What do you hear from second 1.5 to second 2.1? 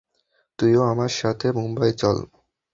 Mumbai